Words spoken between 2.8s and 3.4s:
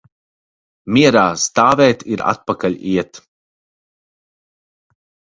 iet.